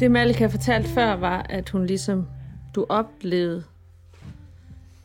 [0.00, 2.26] Det Malika fortalte før var, at hun ligesom,
[2.74, 3.64] du oplevede,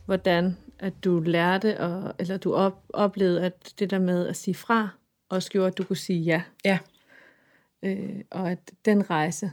[0.06, 4.54] hvordan at du lærte, og, eller du op, oplevede, at det der med at sige
[4.54, 4.88] fra,
[5.28, 6.42] også gjorde, at du kunne sige ja.
[6.64, 6.78] Ja.
[7.82, 9.52] Øh, og at den rejse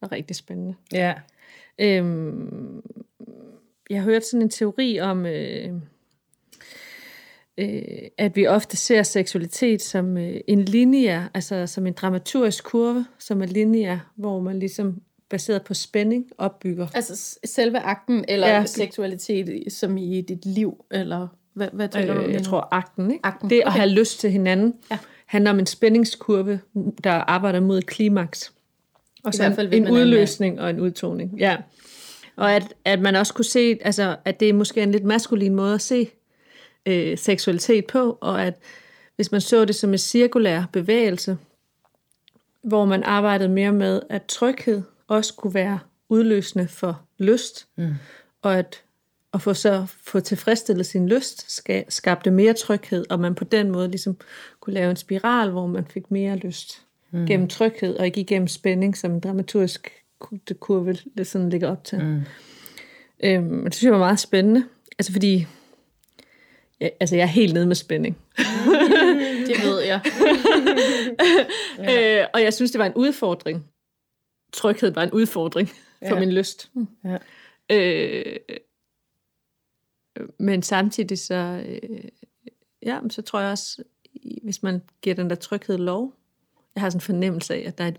[0.00, 0.74] var rigtig spændende.
[0.92, 1.14] Ja.
[1.78, 2.82] Øhm,
[3.90, 5.72] jeg hørte sådan en teori om, øh,
[7.58, 7.82] øh,
[8.18, 13.42] at vi ofte ser seksualitet som øh, en linje, altså som en dramaturgisk kurve, som
[13.42, 15.00] er linje, hvor man ligesom
[15.30, 16.86] baseret på spænding opbygger.
[16.94, 18.64] Altså selve akten, eller Ja.
[18.64, 22.20] seksualitet, som i dit liv, eller hvad, hvad tænker du?
[22.20, 23.26] Øh, jeg tror akten, ikke?
[23.26, 23.78] Akten, Det at okay.
[23.78, 24.98] have lyst til hinanden Ja.
[25.26, 26.60] handler om en spændingskurve,
[27.04, 28.52] der arbejder mod klimaks.
[29.24, 31.34] Og I så hvert fald, en, en udløsning og en udtoning.
[31.38, 31.56] Ja.
[32.36, 35.54] Og at, at man også kunne se, altså, at det er måske en lidt maskulin
[35.54, 36.08] måde at se
[36.86, 38.54] øh, seksualitet på, og at
[39.16, 41.38] hvis man så det som en cirkulær bevægelse,
[42.62, 47.94] hvor man arbejdede mere med, at tryghed også kunne være udløsende for lyst, mm.
[48.42, 48.82] og at
[49.34, 53.70] at få så få tilfredsstillet sin lyst ska, skabte mere tryghed, og man på den
[53.70, 54.16] måde ligesom
[54.60, 57.26] kunne lave en spiral, hvor man fik mere lyst mm.
[57.26, 62.04] gennem tryghed, og ikke igennem spænding, som en dramaturgisk ku- kurve sådan ligger op til.
[62.04, 62.20] Mm.
[63.24, 64.64] Øhm, det synes jeg var meget spændende,
[64.98, 65.46] altså fordi
[66.80, 68.18] jeg, altså jeg er helt nede med spænding.
[69.48, 70.00] Det ved jeg.
[71.80, 73.66] Øh, og jeg synes, det var en udfordring.
[74.52, 76.18] Tryghed var en udfordring for Ja.
[76.20, 76.70] min lyst.
[77.04, 77.18] Ja.
[77.70, 78.36] Øh,
[80.38, 82.00] men samtidig så, øh,
[82.82, 83.82] ja, så tror jeg også,
[84.42, 86.14] hvis man giver den der tryghed lov,
[86.74, 87.98] jeg har sådan en fornemmelse af, at der er et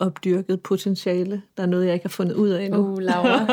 [0.00, 1.42] uopdyrket potentiale.
[1.56, 2.80] Der er noget, jeg ikke har fundet ud af endnu.
[2.80, 3.46] Uh, Laura.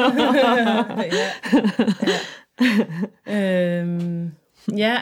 [3.82, 4.32] øhm,
[4.78, 4.98] ja,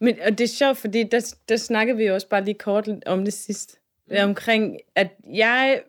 [0.00, 2.88] men og det er sjovt, fordi der, der snakkede vi jo også bare lige kort
[3.06, 3.78] om det sidst.
[4.10, 4.16] Mm.
[4.22, 5.80] Omkring, at jeg,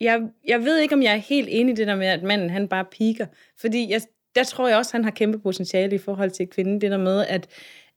[0.00, 2.50] jeg, jeg ved ikke, om jeg er helt enig i det der med, at manden
[2.50, 3.26] han bare piker.
[3.60, 4.00] Fordi jeg,
[4.34, 6.80] der tror jeg også, han har kæmpe potentiale i forhold til kvinden.
[6.80, 7.46] Det der med, at,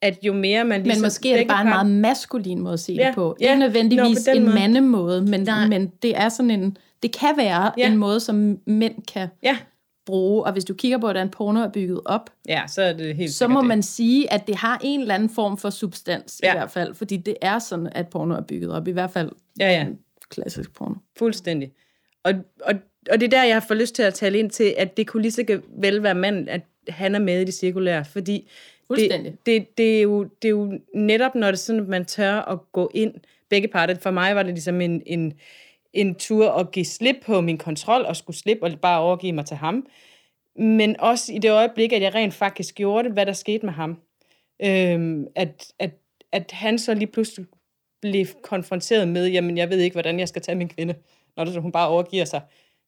[0.01, 1.05] at jo mere man Men ligesom...
[1.05, 3.37] måske er det bare en meget maskulin måde at se Ja, det på.
[3.41, 3.45] ja.
[3.49, 4.55] Ikke nødvendigvis Nå, en måde.
[4.55, 5.67] mandemåde, men, Nej.
[5.67, 6.77] men det er sådan en...
[7.03, 7.87] Det kan være Ja.
[7.87, 9.57] en måde, som mænd kan Ja,
[10.05, 10.43] bruge.
[10.43, 13.31] Og hvis du kigger på, hvordan porno er bygget op, ja, så er det helt
[13.33, 13.67] så må det.
[13.67, 16.53] man sige, at det har en eller anden form for substans ja.
[16.53, 16.95] I hvert fald.
[16.95, 18.87] Fordi det er sådan, at porno er bygget op.
[18.87, 19.85] I hvert fald Ja, ja.
[20.29, 20.95] klassisk porno.
[21.17, 21.71] Fuldstændig.
[22.23, 22.73] Og, og,
[23.11, 25.07] og det er der, jeg har fået lyst til at tale ind til, at det
[25.07, 28.49] kunne lige så vel være mand, at han er med i det cirkulære, fordi
[28.89, 32.05] det, det, det, er jo, det er jo netop, når det er sådan, at man
[32.05, 33.13] tør at gå ind,
[33.49, 33.95] begge parter.
[33.95, 35.33] For mig var det ligesom en, en,
[35.93, 39.45] en tur at give slip på min kontrol, og skulle slippe og bare overgive mig
[39.45, 39.85] til ham.
[40.55, 43.73] Men også i det øjeblik, at jeg rent faktisk gjorde det, hvad der skete med
[43.73, 43.97] ham.
[44.65, 45.91] Øhm, at, at,
[46.31, 47.47] at han så lige pludselig
[48.01, 50.93] blev konfronteret med, jamen jeg ved ikke, hvordan jeg skal tage min kvinde,
[51.37, 52.41] når det, hun bare overgiver sig.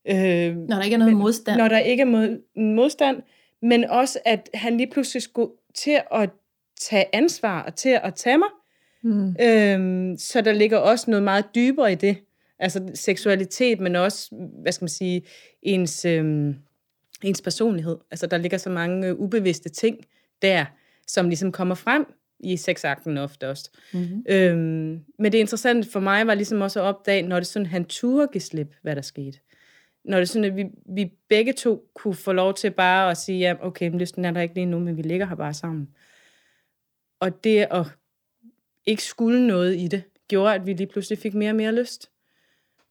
[0.07, 1.57] Øh, Når der ikke er noget modstand.
[1.57, 2.41] når der ikke er mod,
[2.75, 3.21] modstand,
[3.61, 6.29] men også at han lige pludselig skulle til at
[6.81, 8.47] tage ansvar og til at tage mig.
[9.03, 9.35] Mm.
[9.41, 12.17] Øhm, så der ligger også noget meget dybere i det.
[12.65, 15.21] Altså seksualitet, men også, hvad skal man sige,
[15.61, 16.55] ens, øhm,
[17.23, 17.97] ens personlighed.
[18.11, 20.05] Altså der ligger så mange øh, ubevidste ting
[20.41, 20.65] der,
[21.07, 22.05] som ligesom kommer frem
[22.39, 23.71] i sexakten ofte også.
[23.93, 24.25] Mm-hmm.
[24.29, 27.85] Øhm, men det interessante for mig var ligesom også at opdage, når det sådan, han
[27.85, 29.39] turde give slip, hvad der skete.
[30.05, 30.65] Når det sådan, at vi,
[30.95, 34.31] vi begge to kunne få lov til bare at sige, ja, okay, men lysten er
[34.31, 35.87] der ikke lige nu, men vi ligger her bare sammen.
[37.19, 37.85] Og det at
[38.85, 42.09] ikke skulle noget i det, gjorde, at vi lige pludselig fik mere og mere lyst.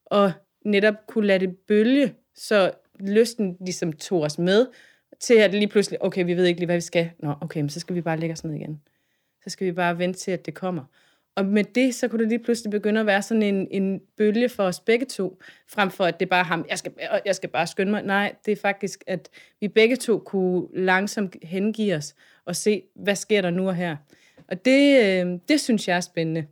[0.07, 0.33] Og
[0.65, 2.71] netop kunne lade det bølge, så
[3.01, 4.67] lysten ligesom tog os med,
[5.21, 7.11] til at lige pludselig, okay, vi ved ikke lige, hvad vi skal.
[7.19, 8.81] Nå, okay, men så skal vi bare lægge os ned igen.
[9.45, 10.85] Så skal vi bare vente til, at det kommer.
[11.37, 14.49] Og med det, så kunne det lige pludselig begynde at være sådan en, en bølge
[14.49, 16.93] for os begge to, frem for at det er bare ham, jeg skal,
[17.25, 18.03] jeg skal bare skynde mig.
[18.03, 19.29] Nej, det er faktisk, at
[19.61, 22.15] vi begge to kunne langsomt hengive os
[22.45, 23.97] og se, hvad sker der nu og her.
[24.49, 26.47] Og det, øh, det synes jeg er spændende.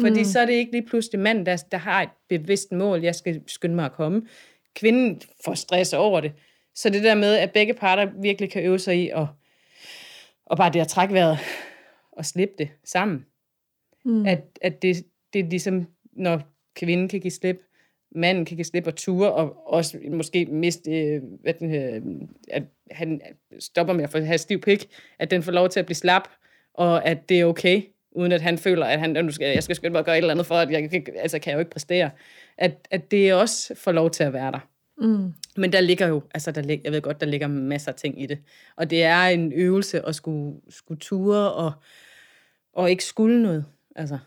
[0.00, 0.24] Fordi mm.
[0.24, 3.42] så er det ikke lige pludselig manden, der, der har et bevidst mål, jeg skal
[3.46, 4.22] skynde mig at komme.
[4.74, 6.32] Kvinden får stress over det.
[6.74, 9.26] Så det der med, at begge parter virkelig kan øve sig i at,
[10.46, 11.38] og bare det at trække vejret
[12.12, 13.26] og slippe det sammen.
[14.04, 14.26] Mm.
[14.26, 16.42] At, at det, det er ligesom, når
[16.76, 17.62] kvinden kan give slip,
[18.14, 22.62] manden kan give slip og ture, og også måske miste, øh, hvad den, øh, at
[22.90, 23.20] han
[23.58, 26.28] stopper med at få have stiv pik, at den får lov til at blive slap,
[26.74, 27.82] og at det er okay,
[28.18, 30.22] uden at han føler, at han, nu skal, jeg skal skynde mig at gøre et
[30.22, 32.10] eller andet for, at jeg kan, altså, kan jeg jo ikke præstere.
[32.58, 34.68] At, at det også får lov til at være der.
[34.98, 35.32] Mm.
[35.56, 38.22] Men der ligger jo, altså der lig, jeg ved godt, der ligger masser af ting
[38.22, 38.38] i det.
[38.76, 41.72] Og det er en øvelse at skulle, skulle ture og,
[42.72, 43.64] og ikke skulle noget.
[43.96, 44.18] Altså,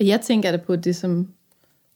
[0.00, 1.28] Og jeg tænker da på det som,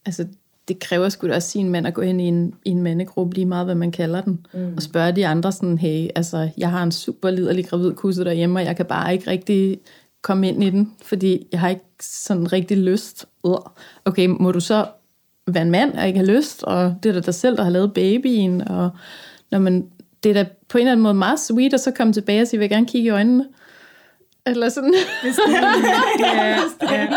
[0.05, 0.27] altså
[0.67, 3.35] det kræver sgu da også sin mand at gå ind i en, i en mandegruppe,
[3.35, 4.73] lige meget hvad man kalder den, mm.
[4.75, 8.59] og spørge de andre sådan, hey, altså, jeg har en super liderlig gravid kusse derhjemme,
[8.59, 9.79] og jeg kan bare ikke rigtig
[10.21, 13.25] komme ind i den, fordi jeg har ikke sådan rigtig lyst.
[14.05, 14.85] Okay, må du så
[15.47, 17.69] være en mand og ikke have lyst, og det er da dig selv, der har
[17.69, 18.89] lavet babyen, og
[19.51, 19.89] når man,
[20.23, 22.47] det er da på en eller anden måde meget sweet, at så komme tilbage og
[22.47, 23.47] sige, vil jeg gerne kigge i øjnene.
[24.45, 24.93] Eller sådan.
[26.19, 27.07] ja, ja,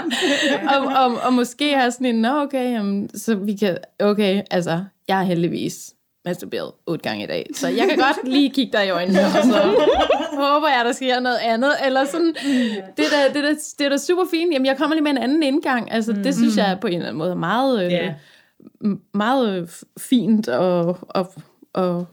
[0.77, 4.85] og, og, og måske have sådan en, nå okay, jamen, så vi kan, okay, altså,
[5.09, 5.95] jeg er heldigvis
[6.25, 9.45] masturberet otte gange i dag, så jeg kan godt lige kigge dig i øjnene, og
[9.45, 9.63] så
[10.33, 12.35] håber jeg, der sker noget andet, eller sådan,
[12.97, 15.03] det er da, det er da, det er da super fint, jamen jeg kommer lige
[15.03, 17.91] med en anden indgang, altså det synes jeg på en eller anden måde er meget,
[17.93, 18.13] yeah.
[19.15, 21.33] meget fint og, og,
[21.73, 22.07] og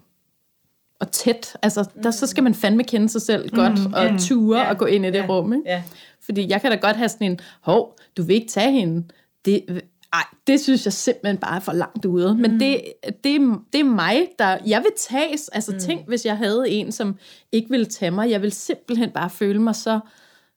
[1.01, 1.57] og tæt.
[1.61, 4.69] Altså, der, så skal man fandme kende sig selv godt, mm, og yeah, ture yeah,
[4.69, 5.53] og gå ind i det yeah, rum.
[5.53, 5.69] Ikke?
[5.69, 5.81] Yeah.
[6.21, 9.03] Fordi jeg kan da godt have sådan en, hov, du vil ikke tage hende.
[9.45, 9.81] Det,
[10.13, 12.35] ej, det synes jeg simpelthen bare er for langt ude.
[12.35, 12.59] Men mm.
[12.59, 12.81] det,
[13.23, 13.41] det,
[13.73, 14.57] det er mig, der...
[14.65, 15.49] Jeg vil tages.
[15.49, 15.79] Altså, mm.
[15.79, 17.15] tænk, hvis jeg havde en, som
[17.51, 18.29] ikke ville tage mig.
[18.29, 19.99] Jeg vil simpelthen bare føle mig så,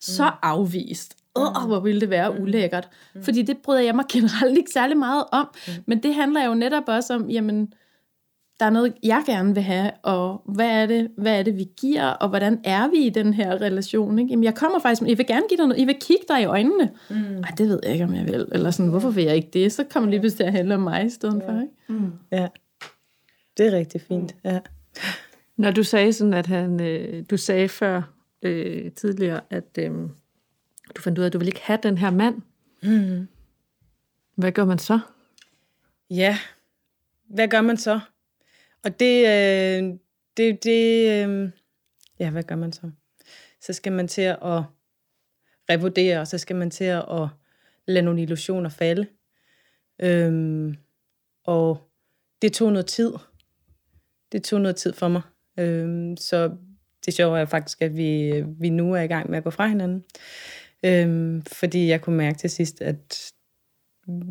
[0.00, 0.36] så mm.
[0.42, 1.16] afvist.
[1.36, 2.42] Åh, oh, hvor ville det være mm.
[2.42, 2.88] ulækkert.
[3.14, 3.22] Mm.
[3.22, 5.48] Fordi det bryder jeg mig generelt ikke særlig meget om.
[5.66, 5.72] Mm.
[5.86, 7.72] Men det handler jo netop også om, jamen,
[8.60, 11.68] der er noget, jeg gerne vil have, og hvad er det, hvad er det vi
[11.80, 14.18] giver, og hvordan er vi i den her relation?
[14.18, 14.30] Ikke?
[14.30, 16.44] Jamen, jeg kommer faktisk, jeg vil gerne give dig noget, jeg vil kigge dig i
[16.44, 16.90] øjnene.
[17.10, 17.16] Mm.
[17.16, 18.48] Ej, det ved jeg ikke, om jeg vil.
[18.52, 19.72] Eller sådan, hvorfor vil jeg ikke det?
[19.72, 21.48] Så kommer lige pludselig til at handle om mig i stedet ja.
[21.48, 21.60] for.
[21.60, 21.72] Ikke?
[21.88, 22.12] Mm.
[22.32, 22.48] Ja,
[23.56, 24.36] det er rigtig fint.
[24.44, 24.60] Ja.
[25.56, 28.02] Når du sagde sådan, at han, øh, du sagde før
[28.42, 29.90] øh, tidligere, at øh,
[30.96, 32.42] du fandt ud af, at du ville ikke have den her mand.
[32.82, 33.28] Mm.
[34.36, 34.98] Hvad gør man så?
[36.10, 36.38] Ja,
[37.28, 38.00] hvad gør man så?
[38.84, 39.98] Og det, øh,
[40.36, 41.50] det, det øh,
[42.18, 42.90] ja, hvad gør man så?
[43.60, 44.62] Så skal man til at
[45.70, 47.28] revurdere, og så skal man til at
[47.86, 49.06] lade nogle illusioner falde.
[49.98, 50.76] Øhm,
[51.44, 51.90] og
[52.42, 53.12] det tog noget tid.
[54.32, 55.22] Det tog noget tid for mig.
[55.58, 56.56] Øhm, så
[57.06, 59.66] det sjove er faktisk, at vi, vi nu er i gang med at gå fra
[59.66, 60.04] hinanden.
[60.84, 63.32] Øhm, fordi jeg kunne mærke til sidst, at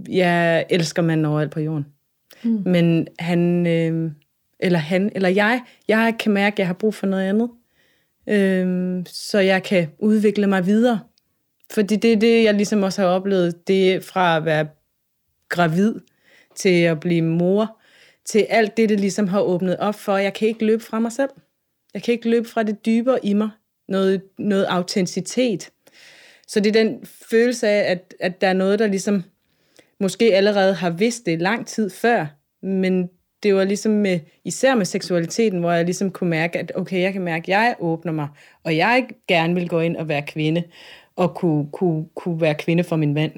[0.09, 1.85] jeg elsker manden overalt på jorden.
[2.44, 2.63] Mm.
[2.65, 4.11] Men han, øh,
[4.63, 7.50] eller han, eller jeg, jeg kan mærke, at jeg har brug for noget andet.
[8.27, 11.00] Øhm, så jeg kan udvikle mig videre.
[11.71, 13.68] Fordi det er det, jeg ligesom også har oplevet.
[13.68, 14.68] Det er fra at være
[15.50, 15.95] gravid
[16.56, 17.80] til at blive mor,
[18.25, 20.18] til alt det, det ligesom har åbnet op for.
[20.18, 21.30] Jeg kan ikke løbe fra mig selv.
[21.94, 23.50] Jeg kan ikke løbe fra det dybere i mig.
[23.88, 25.69] Noget, noget autenticitet.
[26.48, 29.24] Så det er den følelse af, at, at der er noget, der ligesom
[30.00, 32.25] måske allerede har vidst det lang tid før,
[32.62, 33.10] men
[33.44, 37.13] det var ligesom med, især med seksualiteten, hvor jeg ligesom kunne mærke, at okay, jeg
[37.13, 38.28] kan mærke, at jeg åbner mig,
[38.63, 40.63] og jeg gerne vil gå ind og være kvinde,
[41.16, 43.31] og kunne, kunne, kunne være kvinde for min mand.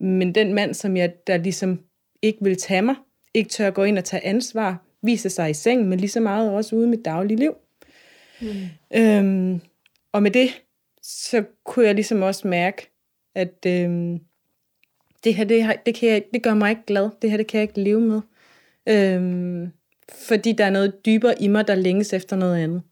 [0.00, 1.80] Men den mand, som jeg, der ligesom
[2.22, 2.94] ikke vil tage mig,
[3.34, 6.50] ikke tør gå ind og tage ansvar, viser sig i sengen, men lige så meget
[6.50, 7.54] også ude i mit daglige liv.
[8.40, 8.48] Mm.
[8.94, 9.60] Øhm,
[10.12, 10.62] og med det,
[11.02, 12.90] så kunne jeg ligesom også mærke,
[13.34, 14.20] at øhm,
[15.24, 17.10] det her, det, her det, kan jeg, det gør mig ikke glad.
[17.22, 18.20] Det her, det kan jeg ikke leve med.
[18.88, 19.72] Øhm,
[20.28, 22.82] fordi der er noget dybere i mig, der længes efter noget andet.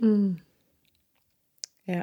[0.00, 0.36] Mm.
[1.88, 2.02] Ja.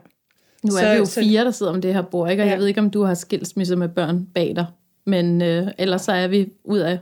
[0.63, 2.43] Nu er så, vi jo så, fire, der sidder om det her bord, ikke?
[2.43, 2.51] og ja.
[2.51, 4.65] jeg ved ikke, om du har skilsmisse med børn bag dig,
[5.05, 7.00] men øh, ellers så er vi ud af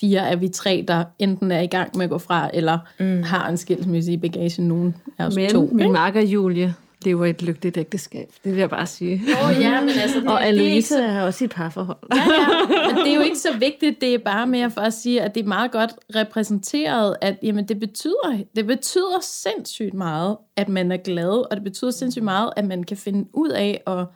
[0.00, 3.22] fire, er vi tre, der enten er i gang med at gå fra, eller mm.
[3.22, 5.70] har en skilsmisse i bagagen, nogen af os men, to.
[5.72, 8.32] min marker Julie, lever et lykkeligt ægteskab.
[8.44, 9.22] Det vil jeg bare sige.
[9.44, 11.98] Oh, ja, men altså, det, og Annelise er, er også i et parforhold.
[12.14, 12.94] ja, ja.
[12.94, 14.00] Men det er jo ikke så vigtigt.
[14.00, 17.64] Det er bare mere for at sige, at det er meget godt repræsenteret, at jamen,
[17.68, 22.52] det, betyder, det betyder sindssygt meget, at man er glad, og det betyder sindssygt meget,
[22.56, 24.06] at man kan finde ud af at,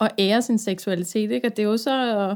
[0.00, 1.30] at ære sin seksualitet.
[1.30, 1.46] Ikke?
[1.46, 2.34] Og det er jo så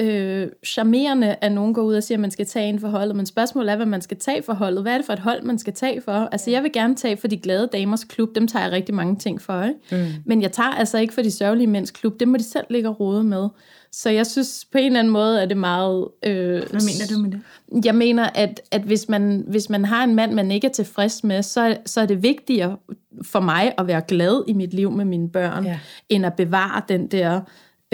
[0.00, 3.16] øh, charmerende, at nogen går ud og siger, at man skal tage en for holdet,
[3.16, 4.82] men spørgsmålet er, hvad man skal tage for holdet.
[4.82, 6.12] Hvad er det for et hold, man skal tage for?
[6.12, 9.16] Altså, jeg vil gerne tage for de glade damers klub, dem tager jeg rigtig mange
[9.16, 10.04] ting for, ikke?
[10.04, 10.22] Mm.
[10.24, 12.88] men jeg tager altså ikke for de sørgelige mænds klub, det må de selv ligge
[12.88, 13.48] og rode med.
[13.92, 16.08] Så jeg synes på en eller anden måde, er det meget...
[16.22, 17.84] Øh, Hvad mener du med det?
[17.84, 21.24] Jeg mener, at, at hvis, man, hvis man har en mand, man ikke er tilfreds
[21.24, 22.76] med, så, så er det vigtigere
[23.22, 25.78] for mig at være glad i mit liv med mine børn, ja.
[26.08, 27.40] end at bevare den der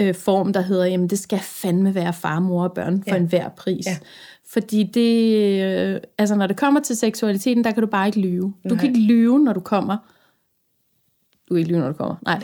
[0.01, 3.21] øh, form, der hedder, jamen det skal fandme være far, mor og børn for ja.
[3.21, 3.85] enhver pris.
[3.85, 3.97] Ja.
[4.47, 8.53] Fordi det, øh, altså når det kommer til seksualiteten, der kan du bare ikke lyve.
[8.63, 8.77] Du Nej.
[8.77, 9.97] kan ikke lyve, når du kommer.
[11.49, 12.15] Du kan ikke lyve, når du kommer.
[12.21, 12.41] Nej.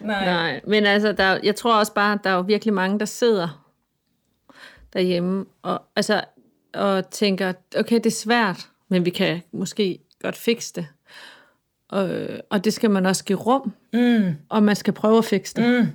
[0.00, 0.24] Nej.
[0.24, 3.04] Nej, men altså, der, jeg tror også bare, at der er jo virkelig mange, der
[3.04, 3.66] sidder
[4.92, 6.24] derhjemme og, altså,
[6.74, 10.86] og tænker, okay, det er svært, men vi kan måske godt fikse det.
[11.88, 12.10] Og,
[12.50, 14.34] og det skal man også give rum, mm.
[14.48, 15.80] og man skal prøve at fikse det.
[15.80, 15.86] Mm.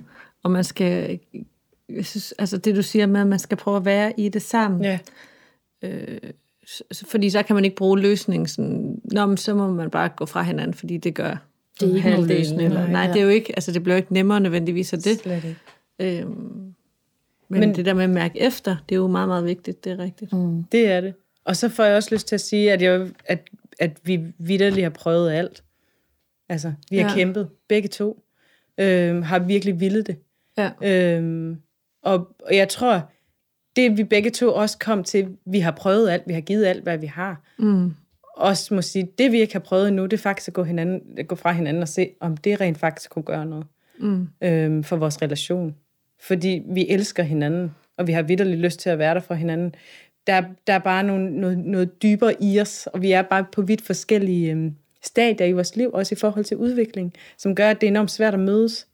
[0.42, 1.18] og man skal,
[1.88, 4.42] jeg synes, altså det du siger med, at man skal prøve at være i det
[4.42, 4.82] sammen.
[4.84, 4.98] Ja.
[6.68, 10.08] S- Fordi så kan man ikke bruge løsningen sådan, Nå, men så må man bare
[10.08, 11.36] gå fra hinanden, fordi det gør
[11.80, 13.12] Det er ikke nogen løsning, Eller, nej, ja.
[13.12, 15.18] det er jo ikke, altså det bliver ikke nemmere nødvendigvis af det.
[15.20, 16.20] Slet ikke.
[16.20, 16.74] Øhm, men,
[17.48, 19.92] Men- men det der med at mærke efter, det er jo meget, meget vigtigt, det
[19.92, 20.32] er rigtigt.
[20.32, 20.64] Mm.
[20.64, 21.14] Det er det.
[21.44, 24.82] Og så får jeg også lyst til at sige, at, jeg, at, at vi vidderligt
[24.84, 25.62] har prøvet alt.
[26.52, 27.14] Altså, vi har ja.
[27.14, 28.24] Kæmpet, begge to.
[28.78, 30.16] Øhm, har virkelig villet det.
[30.58, 30.70] Ja.
[30.82, 31.56] Øhm,
[32.02, 33.10] og, og jeg tror,
[33.76, 36.82] det vi begge to også kom til, vi har prøvet alt, vi har givet alt,
[36.82, 37.40] hvad vi har.
[37.58, 37.94] Mm.
[38.36, 41.18] Også må sige, det vi ikke har prøvet endnu, det er faktisk at gå, hinanden,
[41.18, 43.66] at gå fra hinanden og se, om det rent faktisk kunne gøre noget
[43.98, 44.28] Mm.
[44.42, 45.74] øhm, for vores relation.
[46.20, 49.74] Fordi vi elsker hinanden, og vi har vidderligt lyst til at være der for hinanden.
[50.26, 53.62] Der, der er bare nogle, noget, noget dybere i os, og vi er bare på
[53.62, 57.80] vidt forskellige øhm, stadier i vores liv, også i forhold til udvikling, som gør, at
[57.80, 58.86] det er enormt svært at mødes.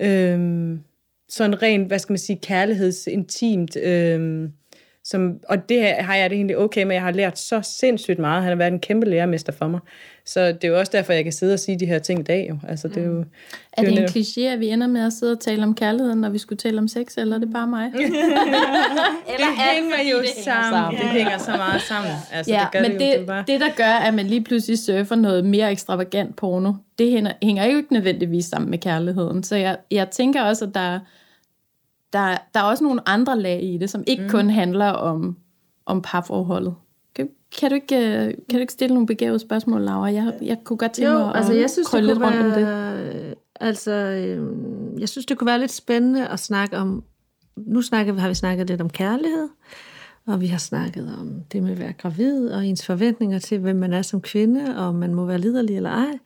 [0.00, 0.80] Øhm,
[1.28, 3.76] sådan rent, hvad skal man sige, kærlighedsintimt.
[3.76, 4.52] Øhm,
[5.04, 6.94] som, og det har jeg det egentlig okay med.
[6.94, 8.42] Jeg har lært så sindssygt meget.
[8.42, 9.80] Han har været en kæmpe lærermester for mig.
[10.26, 12.22] Så det er jo også derfor, jeg kan sidde og sige de her ting i
[12.22, 12.46] dag.
[12.50, 12.58] Jo.
[12.68, 13.24] Altså, det er jo,
[13.72, 15.74] Er jo det en netop- kliché, at vi ender med at sidde og tale om
[15.74, 17.92] kærligheden, når vi skulle tale om sex, eller er det bare mig?
[17.92, 21.00] det hænger jo sammen.
[21.00, 22.12] Det hænger så meget sammen.
[22.32, 23.44] Altså, Ja, det gør men det, det, jo, det, bare...
[23.46, 27.64] det, der gør, at man lige pludselig surfer noget mere ekstravagant porno, det hænger, hænger
[27.64, 29.42] jo ikke nødvendigvis sammen med kærligheden.
[29.42, 30.98] Så jeg, jeg tænker også, at der,
[32.12, 34.28] der, der er også nogle andre lag i det, som ikke mm.
[34.28, 35.36] kun handler om,
[35.86, 36.74] om parforholdet.
[37.14, 37.28] Kan,
[37.60, 40.12] kan, du ikke, øh, kan du ikke stille nogle begavede spørgsmål, Laura?
[40.12, 42.38] Jeg, jeg kunne godt tænke Jo, mig altså at jeg synes, det krølle lidt rundt
[42.38, 42.66] om det.
[42.66, 47.04] være, altså, øhm, jeg synes, det kunne være lidt spændende at snakke om,
[47.56, 49.48] nu snakker, har vi snakket lidt om kærlighed,
[50.26, 53.76] og vi har snakket om det med at være gravid, og ens forventninger til, hvem
[53.76, 56.18] man er som kvinde, og om man må være liderlig eller ej.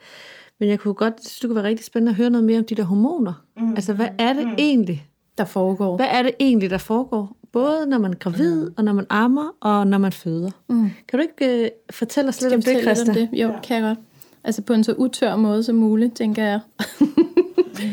[0.61, 2.65] Men jeg kunne godt, synes, det kunne være rigtig spændende at høre noget mere om
[2.65, 3.45] de der hormoner.
[3.57, 3.71] Mm.
[3.71, 4.55] Altså, hvad er det mm.
[4.59, 5.09] egentlig?
[5.39, 5.97] Der foregår.
[5.97, 7.37] Hvad er det egentlig, der foregår?
[7.59, 8.75] Både når man er gravid, mm.
[8.77, 10.51] og når man ammer, og når man føder.
[10.69, 10.91] Mm.
[11.09, 13.11] Kan du ikke uh, fortælle os lidt om det, lidt Christa?
[13.11, 13.29] om det?
[13.33, 13.99] Jo, kan jeg godt.
[14.45, 16.61] Altså på en så utør måde som muligt, tænker jeg.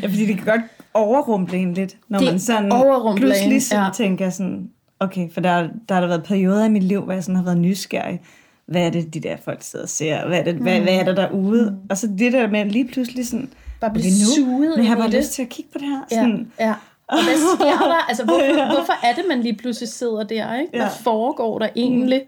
[0.02, 0.60] Ja, fordi det kan godt
[0.94, 2.72] overrumple en lidt, når Det man sådan
[3.16, 3.90] pludselig sådan ja.
[3.94, 4.70] tænker sådan,
[5.00, 7.44] okay, for der, der har der været perioder i mit liv, hvor jeg sådan har
[7.44, 8.20] været nysgerrig.
[8.66, 10.26] Hvad er det, de der folk sidder og ser?
[10.26, 11.70] Hvad er, det, hvad, hvad er der derude?
[11.70, 11.76] Mm.
[11.90, 13.48] Og så det der med lige pludselig sådan,
[13.80, 15.14] Bare blive okay, suget men jeg har bare det.
[15.14, 16.00] lyst til at kigge på det her.
[16.10, 16.74] Ja, Sådan, ja.
[17.08, 18.08] Og hvad sker der?
[18.08, 20.54] Altså, hvorfor, hvorfor er det, man lige pludselig sidder der?
[20.58, 20.70] Ikke?
[20.70, 20.88] Hvad Ja.
[21.02, 22.22] foregår der egentlig?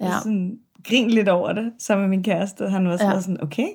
[0.00, 0.06] ja.
[0.06, 0.12] Ja.
[0.22, 2.68] sådan grin lidt over det, sammen med min kæreste.
[2.68, 3.10] Han var Ja.
[3.10, 3.20] ja.
[3.20, 3.66] sådan, okay.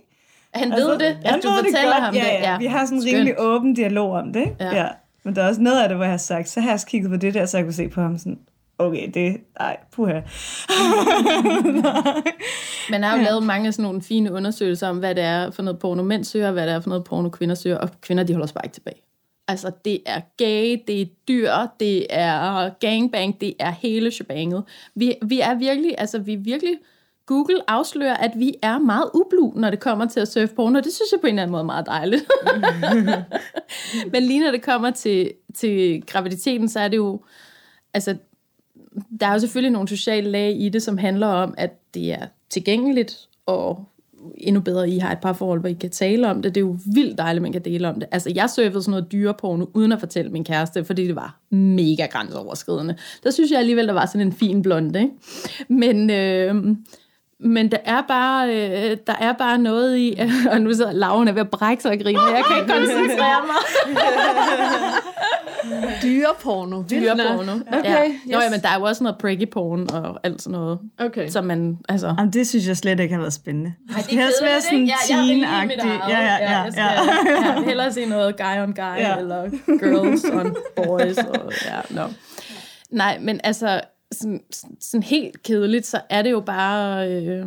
[0.54, 2.04] Han ved det, han altså, du ved det fortæller godt.
[2.04, 2.25] ham ja, det.
[2.44, 4.56] Ja, vi har sådan en rimelig åben dialog om det.
[4.60, 4.75] Ja.
[4.75, 4.88] Ja.
[5.24, 6.86] Men der er også noget af det, hvor jeg har sagt, så har jeg også
[6.88, 8.39] kigget på det der, så jeg kunne se på ham sådan,
[8.80, 10.13] okay, det, nej, puha.
[12.92, 15.80] Man har jo lavet mange sådan nogle fine undersøgelser om, hvad det er for noget
[15.80, 18.48] porno mænd søger, hvad det er for noget porno kvinder søger, og kvinder, de holder
[18.48, 19.01] sig bare ikke tilbage.
[19.48, 24.64] Altså, det er gay, det er dyr, det er gangbang, det er hele shebanget.
[24.96, 26.78] Vi, vi er virkelig, altså vi er virkelig,
[27.25, 30.84] Google afslører, at vi er meget ublu, når det kommer til at surfe porno, og
[30.84, 32.25] det synes jeg på en eller anden måde er meget dejligt.
[34.12, 37.22] Men lige når det kommer til, til graviditeten, så er det jo,
[37.94, 38.18] altså,
[39.20, 42.28] der er jo selvfølgelig nogle sociale lag i det, som handler om, at det er
[42.50, 43.86] tilgængeligt, og
[44.38, 46.55] endnu bedre, I har et par forhold, hvor I kan tale om det.
[46.55, 48.08] Det er jo vildt dejligt, man kan dele om det.
[48.12, 52.05] Altså, jeg surfede sådan noget dyreporno, uden at fortælle min kæreste, fordi det var mega
[52.05, 52.96] grænseoverskridende.
[53.24, 55.13] Der synes jeg alligevel, der var sådan en fin blonde, ikke?
[55.70, 56.75] Men, øh,
[57.46, 60.20] men der er bare, øh, der er bare noget i,
[60.52, 63.42] og nu sidder Lauren er ved at brække sig og grine, jeg kan ikke koncentrere
[63.48, 63.96] mig.
[66.04, 66.84] Dyreporno.
[66.90, 67.52] Dyreporno.
[67.68, 68.08] Okay, ja.
[68.08, 68.16] yes.
[68.25, 71.30] Nå, ja, men der er jo også noget preggy porn og alt sådan noget, Okay.
[71.30, 72.08] som man, altså...
[72.18, 73.74] Jamen, det synes jeg slet ikke har været spændende.
[73.96, 75.88] Ej, det helst være sådan teen-agtigt.
[75.88, 76.64] Ja, Ja, ja, ja.
[76.75, 76.86] Ja.
[77.46, 78.82] ja, hellere se noget guy on guy.
[78.98, 79.16] Ja.
[79.18, 79.50] eller
[79.80, 81.18] girls on boys.
[81.18, 82.08] Og, ja, no.
[82.90, 83.82] Nej, men altså,
[84.12, 84.44] sådan,
[84.80, 87.46] sådan helt kedeligt, så er det jo bare, øh,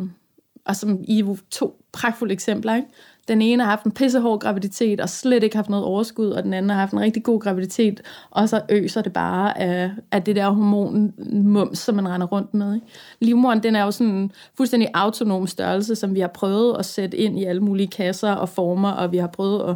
[0.65, 2.87] og som I er to pragtfulde eksempler, ikke?
[3.29, 6.53] Den ene har haft en pissehård graviditet, og slet ikke haft noget overskud, og den
[6.53, 10.35] anden har haft en rigtig god graviditet, og så øser det bare af, af det
[10.35, 12.75] der hormonmums, som man render rundt med.
[12.75, 12.87] Ikke?
[13.19, 17.17] Livmoren, den er jo sådan en fuldstændig autonom størrelse, som vi har prøvet at sætte
[17.17, 19.75] ind i alle mulige kasser og former, og vi har prøvet at,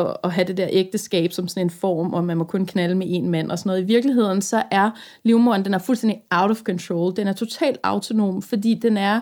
[0.00, 2.94] at, at have det der ægteskab som sådan en form, og man må kun knalde
[2.94, 3.82] med en mand og sådan noget.
[3.82, 4.90] I virkeligheden, så er
[5.22, 7.16] livmoren, den er fuldstændig out of control.
[7.16, 9.20] Den er totalt autonom, fordi den er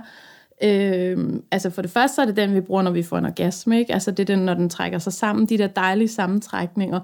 [0.62, 1.18] Øh,
[1.50, 3.78] altså for det første så er det den, vi bruger, når vi får en orgasme.
[3.78, 3.92] Ikke?
[3.92, 5.46] Altså det er den, når den trækker sig sammen.
[5.46, 7.00] De der dejlige sammentrækninger.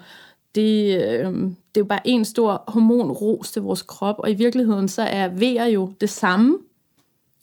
[0.54, 4.16] Det, øh, det er jo bare en stor hormonros til vores krop.
[4.18, 6.58] Og i virkeligheden så er vejer jo det samme.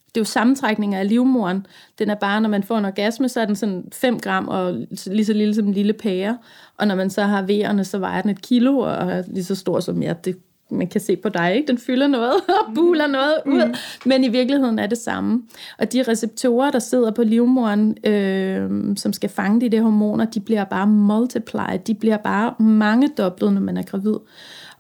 [0.08, 1.68] det er jo sammentrækninger af livmoren.
[2.00, 4.74] Den er bare, når man får en orgasme, så er den sådan 5 gram og
[5.06, 6.38] lige så lille som en lille pære.
[6.78, 9.56] Og når man så har vejerne, så vejer den et kilo og er lige så
[9.56, 10.26] stor som jeg.
[10.26, 10.38] det
[10.70, 11.68] man kan se på dig, ikke?
[11.68, 12.34] den fylder noget
[12.68, 13.74] og buler noget ud, mm.
[14.06, 15.42] men i virkeligheden er det samme.
[15.80, 20.40] Og de receptorer, der sidder på livmoderen, øh, som skal fange de der hormoner, de
[20.40, 24.16] bliver bare multiplied, de bliver bare mange doblet, når man er gravid.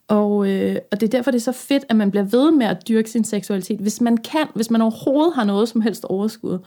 [0.08, 2.65] Og, øh, og det er derfor, det er så fedt, at man bliver ved med
[2.65, 6.60] at dyrke sin seksualitet, hvis man kan, hvis man overhovedet har noget som helst overskud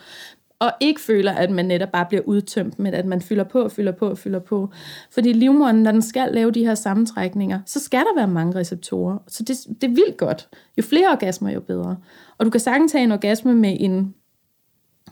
[0.61, 3.93] og ikke føler, at man netop bare bliver udtømt, men at man fylder på, fylder
[3.93, 4.71] på, fylder på.
[5.11, 9.19] Fordi livmoderen, når den skal lave de her sammentrækninger, så skal der være mange receptorer.
[9.27, 10.49] Så det, det er vildt godt.
[10.79, 11.97] Jo flere orgasmer, jo bedre.
[12.39, 14.15] Og du kan sagtens have en orgasme med en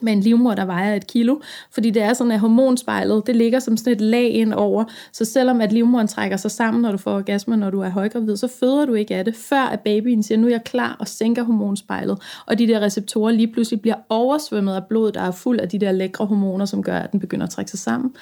[0.01, 1.39] med en livmor, der vejer et kilo,
[1.71, 5.25] fordi det er sådan, at hormonspejlet, det ligger som sådan et lag ind over, så
[5.25, 8.49] selvom at livmoren trækker sig sammen, når du får orgasme, når du er højgravid, så
[8.61, 11.43] føder du ikke af det, før at babyen siger, nu er jeg klar og sænker
[11.43, 15.69] hormonspejlet, og de der receptorer lige pludselig bliver oversvømmet af blod, der er fuld af
[15.69, 18.15] de der lækre hormoner, som gør, at den begynder at trække sig sammen,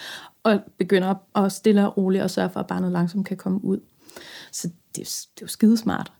[0.42, 1.14] og begynder
[1.44, 3.78] at stille og roligt og sørge for, at barnet langsomt kan komme ud.
[4.52, 6.12] Så det er, det er jo skidesmart.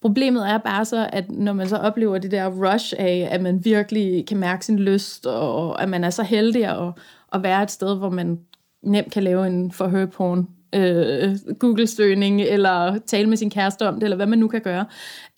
[0.00, 3.64] Problemet er bare så, at når man så oplever det der rush af, at man
[3.64, 6.92] virkelig kan mærke sin lyst, og at man er så heldig at,
[7.32, 8.40] at være et sted, hvor man
[8.82, 14.16] nemt kan lave en forhørporn øh, Google-søgning, eller tale med sin kæreste om det, eller
[14.16, 14.84] hvad man nu kan gøre,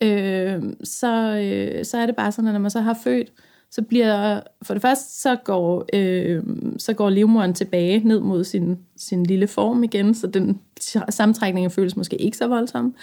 [0.03, 3.50] øh, så, øh, så er det bare sådan, at når man så har født, øh,
[3.71, 6.43] så bliver, for det første, så går, øh,
[6.79, 10.61] så går livmoderen tilbage ned mod sin, sin lille form igen, så den
[11.09, 12.95] sammentrækning føles måske ikke så voldsom.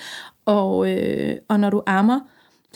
[0.45, 2.19] Og, øh, og når du ammer,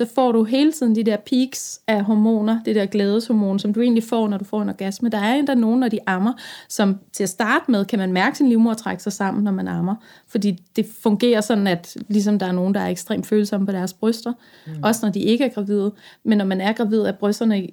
[0.01, 3.81] så får du hele tiden de der peaks af hormoner, det der glædeshormon, som du
[3.81, 5.09] egentlig får, når du får en orgasme.
[5.09, 6.33] Der er endda nogen, når de ammer,
[6.69, 9.67] som til at starte med, kan man mærke sin livmor trække sig sammen, når man
[9.67, 9.95] ammer.
[10.27, 13.93] Fordi det fungerer sådan, at ligesom der er nogen, der er ekstremt følsomme på deres
[13.93, 14.33] bryster,
[14.67, 14.83] mm.
[14.83, 15.91] også når de ikke er gravide.
[16.23, 17.67] Men når man er gravid, er brysterne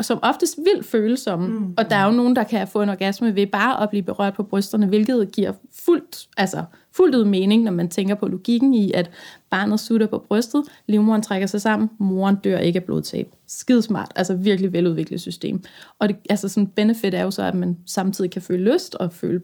[0.00, 1.48] som oftest vildt følsomme.
[1.48, 1.74] Mm.
[1.78, 4.34] Og der er jo nogen, der kan få en orgasme ved bare at blive berørt
[4.34, 5.52] på brysterne, hvilket giver
[5.84, 6.64] fuldt, altså
[6.96, 9.10] fuldt ud mening, når man tænker på logikken i, at
[9.50, 13.32] barnet sutter på brystet, livmoren trækker sig sammen, moren dør ikke af blodtab.
[13.46, 15.62] Skidesmart, altså virkelig veludviklet system.
[15.98, 19.12] Og det, altså sådan benefit er jo så, at man samtidig kan føle lyst og
[19.12, 19.40] føle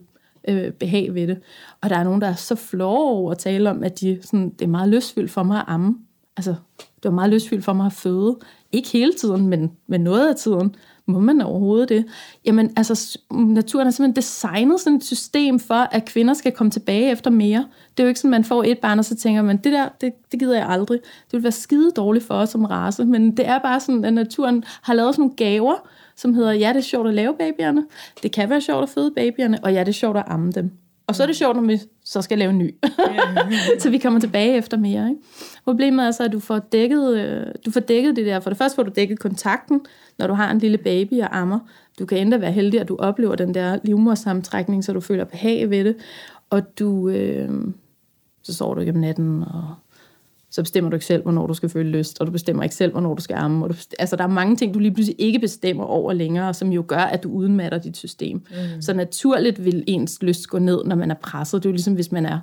[0.47, 1.39] øh, behag ved det.
[1.81, 4.49] Og der er nogen, der er så flove over at tale om, at de, sådan,
[4.49, 5.97] det er meget lystfyldt for mig at amme.
[6.37, 8.37] Altså, det var meget lystfyldt for mig at føde.
[8.71, 10.75] Ikke hele tiden, men, men noget af tiden.
[11.09, 12.05] Må man overhovedet det?
[12.45, 17.11] Jamen, altså, naturen har simpelthen designet sådan et system for, at kvinder skal komme tilbage
[17.11, 17.65] efter mere.
[17.97, 19.73] Det er jo ikke sådan, at man får et barn, og så tænker man, det
[19.73, 20.99] der, det, det gider jeg aldrig.
[21.01, 23.05] Det vil være skide dårligt for os som race.
[23.05, 25.75] Men det er bare sådan, at naturen har lavet sådan nogle gaver,
[26.15, 27.85] som hedder, ja, det er sjovt at lave babyerne.
[28.23, 30.71] Det kan være sjovt at føde babyerne, og ja, det er sjovt at amme dem.
[31.09, 32.75] Og så er det sjovt, når vi så skal lave en ny.
[33.81, 35.09] så vi kommer tilbage efter mere.
[35.09, 35.21] Ikke?
[35.65, 38.39] Problemet er så, at du får, dækket, øh, du får dækket det der.
[38.39, 39.81] For det første får du dækket kontakten,
[40.17, 41.59] når du har en lille baby og ammer.
[41.99, 45.69] Du kan endda være heldig, at du oplever den der livmorsamtrækning, så du føler behag
[45.69, 45.95] ved det.
[46.49, 47.49] Og du, øh,
[48.43, 49.75] så sover du ikke om natten, og
[50.51, 52.91] så bestemmer du ikke selv, hvornår du skal føle lyst, og du bestemmer ikke selv,
[52.91, 53.65] hvornår du skal amme.
[53.65, 56.53] Og du bestemmer, altså, der er mange ting, du lige pludselig ikke bestemmer over længere,
[56.53, 58.37] som jo gør, at du udmatter dit system.
[58.37, 58.81] Mm.
[58.81, 61.63] Så naturligt vil ens lyst gå ned, når man er presset.
[61.63, 62.39] Det er jo ligesom, hvis man er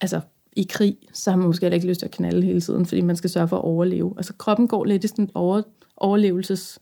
[0.00, 0.20] altså,
[0.56, 3.16] i krig, så har man måske ikke lyst til at knalde hele tiden, fordi man
[3.16, 4.14] skal sørge for at overleve.
[4.16, 5.62] Altså kroppen går lidt i sådan over,
[5.96, 6.78] overlevelses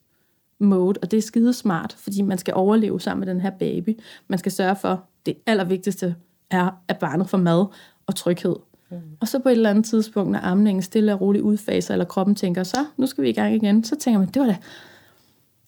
[0.58, 3.98] mode, og det er skide smart, fordi man skal overleve sammen med den her baby.
[4.28, 6.14] Man skal sørge for, det allervigtigste
[6.50, 7.66] er, at barnet får mad
[8.06, 8.56] og tryghed.
[8.90, 8.96] Mm.
[9.20, 12.34] Og så på et eller andet tidspunkt, når amningen stille og roligt udfaser, eller kroppen
[12.34, 14.56] tænker, så nu skal vi i gang igen, så tænker man, det var da,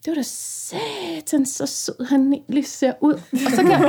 [0.05, 3.13] det var da satan, så sød han egentlig ser ud.
[3.13, 3.81] Og så, kan,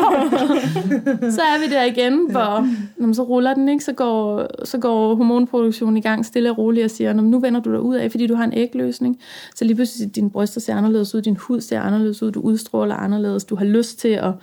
[1.38, 3.84] så er vi der igen, hvor når så ruller den, ikke?
[3.84, 7.72] Så, går, så går hormonproduktionen i gang stille og roligt og siger, nu vender du
[7.72, 9.20] dig ud af, fordi du har en ægløsning.
[9.56, 12.96] Så lige pludselig din bryster ser anderledes ud, din hud ser anderledes ud, du udstråler
[12.96, 14.34] anderledes, du har lyst til at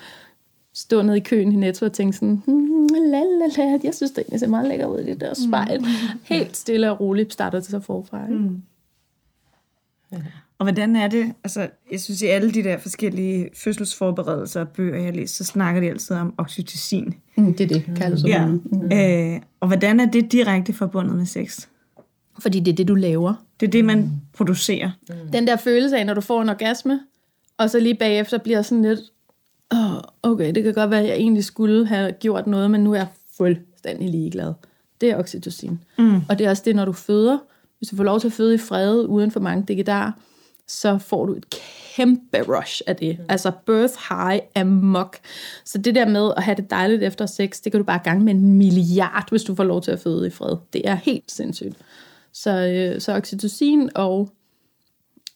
[0.77, 4.11] stå nede i køen i Netto og tænke sådan, hmm, la, la, la, jeg synes,
[4.11, 5.81] det ser meget lækker ud i det der spejl.
[5.81, 5.87] Mm.
[6.35, 8.23] Helt stille og roligt starter det så forfra.
[8.23, 8.39] Ikke?
[8.39, 8.62] Mm.
[10.59, 15.03] Og hvordan er det, altså jeg synes i alle de der forskellige fødselsforberedelser og bøger,
[15.03, 17.15] jeg læser, så snakker de altid om oxytocin.
[17.37, 18.47] Mm, det er det, kaldes ja.
[18.47, 18.93] Mm.
[18.93, 21.67] Øh, og hvordan er det direkte forbundet med sex?
[22.39, 23.35] Fordi det er det, du laver.
[23.61, 24.91] Det er det, man producerer.
[25.09, 25.15] Mm.
[25.33, 27.01] Den der følelse af, når du får en orgasme,
[27.59, 29.01] og så lige bagefter bliver sådan lidt,
[29.70, 32.92] oh, okay, det kan godt være, at jeg egentlig skulle have gjort noget, men nu
[32.92, 34.52] er jeg fuldstændig ligeglad.
[35.00, 35.81] Det er oxytocin.
[35.98, 36.20] Mm.
[36.29, 37.38] Og det er også det, når du føder.
[37.79, 40.18] Hvis du får lov til at føde i fred, uden for mange digedar,
[40.68, 41.46] så får du et
[41.96, 43.18] kæmpe rush af det.
[43.18, 43.24] Mm.
[43.29, 45.16] Altså birth high amok.
[45.64, 48.24] Så det der med at have det dejligt efter sex, det kan du bare gange
[48.24, 50.57] med en milliard, hvis du får lov til at føde i fred.
[50.72, 51.76] Det er helt sindssygt.
[52.33, 54.31] Så, øh, så oxytocin og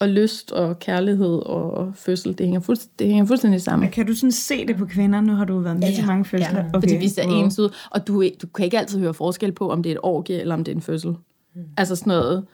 [0.01, 3.81] og lyst og kærlighed og fødsel, det hænger, fuldst, det hænger fuldstændig sammen.
[3.81, 5.21] Men kan du sådan se det på kvinder?
[5.21, 6.59] Nu har du været med ja, til mange fødsler.
[6.59, 6.81] Ja, okay.
[6.81, 7.37] fordi vi ser wow.
[7.37, 10.01] ens ud, og du, du kan ikke altid høre forskel på, om det er et
[10.03, 11.11] orgie eller om det er en fødsel.
[11.11, 11.63] Mm.
[11.77, 12.45] Altså sådan noget...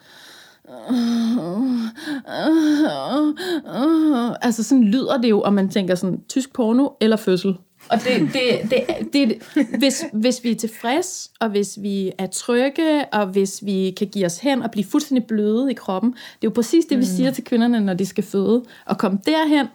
[4.42, 7.56] Altså sådan lyder det jo, og man tænker sådan, tysk porno eller fødsel.
[7.90, 9.42] Og det, det, det, det,
[9.78, 14.26] hvis, hvis vi er tilfreds, og hvis vi er trygge, og hvis vi kan give
[14.26, 17.16] os hen og blive fuldstændig bløde i kroppen, det er jo præcis det, vi mm.
[17.16, 18.64] siger til kvinderne, når de skal føde.
[18.86, 19.66] Og komme derhen,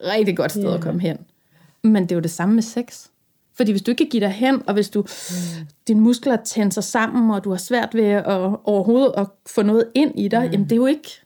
[0.00, 0.74] rigtig godt sted yeah.
[0.74, 1.18] at komme hen.
[1.82, 3.06] Men det er jo det samme med sex.
[3.54, 5.66] Fordi hvis du ikke kan give dig hen, og hvis du, mm.
[5.88, 8.24] dine muskler tænder sammen, og du har svært ved at
[8.64, 10.52] overhovedet at få noget ind i dig, mm.
[10.52, 11.20] jamen det er jo ikke,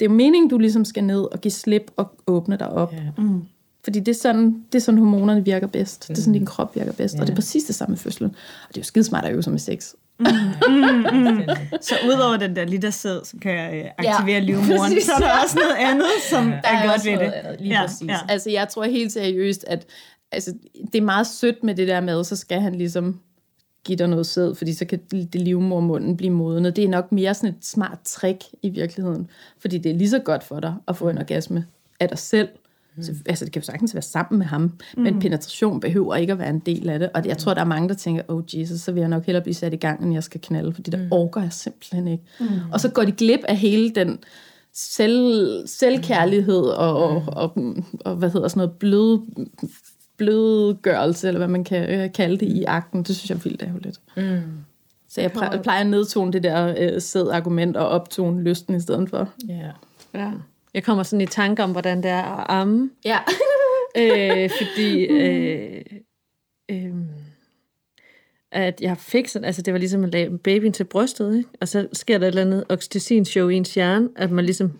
[0.00, 2.92] det er jo meningen, du ligesom skal ned og give slip og åbne dig op.
[2.92, 3.18] Yeah.
[3.18, 3.42] Mm.
[3.84, 6.06] Fordi det er, sådan, det er sådan, hormonerne virker bedst.
[6.08, 6.14] Mm.
[6.14, 7.14] Det er sådan, din krop virker bedst.
[7.14, 7.20] Yeah.
[7.20, 8.30] Og det er præcis det samme med fødslen.
[8.68, 9.92] Og det er jo skidesmart at øve sig med sex.
[10.18, 10.26] Mm,
[10.68, 11.42] mm, mm.
[11.80, 15.42] Så udover den der lille sæd, som kan øh, aktivere ja, livmoren, så er der
[15.42, 17.32] også noget andet, som der er, er godt ved det.
[17.32, 18.08] Andet, lige ja, præcis.
[18.08, 18.16] Ja.
[18.28, 19.86] Altså, jeg tror helt seriøst, at
[20.32, 20.54] altså,
[20.92, 23.20] det er meget sødt med det der med, så skal han ligesom
[23.84, 26.76] give dig noget sæd, fordi så kan det livmormunden blive modnet.
[26.76, 30.18] Det er nok mere sådan et smart trick i virkeligheden, fordi det er lige så
[30.18, 31.66] godt for dig at få en orgasme
[32.00, 32.48] af dig selv,
[33.00, 33.04] Mm.
[33.04, 35.02] Så, altså, det kan jo sagtens være sammen med ham, mm.
[35.02, 37.10] men penetration behøver ikke at være en del af det.
[37.14, 39.42] Og jeg tror, der er mange, der tænker, oh Jesus, så vil jeg nok hellere
[39.42, 41.08] blive sat i gang, end jeg skal knalde, fordi der mm.
[41.10, 42.24] orker jeg simpelthen ikke.
[42.40, 42.46] Mm.
[42.72, 44.18] Og så går de glip af hele den
[44.74, 49.20] selv, selvkærlighed og, og, og, og, og, hvad hedder sådan noget, blød,
[50.16, 53.02] blødgørelse, eller hvad man kan øh, kalde det i akten.
[53.02, 54.00] Det synes jeg er vildt ærgerligt.
[54.16, 54.40] Mm.
[55.08, 55.32] Så jeg
[55.62, 59.28] plejer at nedtone det der øh, sæd-argument og optone lysten i stedet for.
[59.48, 59.70] Ja.
[60.14, 60.30] ja.
[60.74, 62.90] Jeg kommer sådan i tanke om, hvordan det er at amme.
[63.04, 63.18] Ja.
[64.00, 65.04] øh, fordi...
[65.04, 65.82] Øh,
[66.70, 66.94] øh,
[68.52, 71.48] at jeg fik sådan, altså det var ligesom at lave babyen til brystet, ikke?
[71.60, 74.72] og så sker der et eller andet oxytocin-show i ens hjerne, at man ligesom,